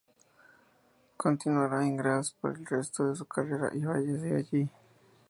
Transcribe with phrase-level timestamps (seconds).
[1.15, 4.69] Continuará en Graz por el resto de su carrera, y fallece allí.